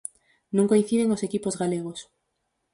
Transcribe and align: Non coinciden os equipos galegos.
Non 0.55 0.69
coinciden 0.71 1.13
os 1.15 1.23
equipos 1.27 1.57
galegos. 1.61 1.99